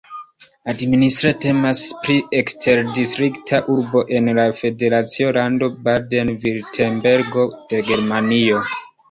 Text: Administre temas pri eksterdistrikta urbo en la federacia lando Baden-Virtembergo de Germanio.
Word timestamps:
Administre 0.71 1.33
temas 1.43 1.83
pri 2.07 2.15
eksterdistrikta 2.39 3.59
urbo 3.75 4.01
en 4.21 4.31
la 4.39 4.47
federacia 4.63 5.29
lando 5.39 5.71
Baden-Virtembergo 5.85 7.47
de 7.71 7.85
Germanio. 7.93 8.67